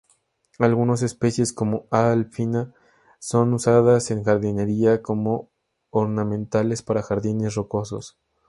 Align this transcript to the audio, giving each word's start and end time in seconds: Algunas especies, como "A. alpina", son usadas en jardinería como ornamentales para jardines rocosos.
Algunas 0.57 1.03
especies, 1.03 1.53
como 1.53 1.85
"A. 1.91 2.11
alpina", 2.11 2.73
son 3.19 3.53
usadas 3.53 4.09
en 4.09 4.23
jardinería 4.23 5.03
como 5.03 5.51
ornamentales 5.91 6.81
para 6.81 7.03
jardines 7.03 7.53
rocosos. 7.53 8.17